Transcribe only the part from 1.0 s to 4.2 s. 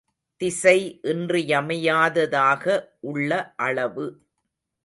இன்றியமையாததாக உள்ள அளவு.